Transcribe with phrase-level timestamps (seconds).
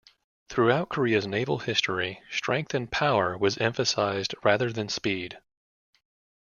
[0.49, 5.37] Throughout Korea's naval history, strength and power was emphasized rather than speed.